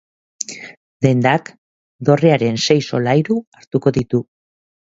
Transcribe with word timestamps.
Dendak 1.07 1.51
dorrearen 2.11 2.59
sei 2.65 2.79
solairu 2.89 3.39
hartuko 3.61 3.97
ditu. 4.03 4.27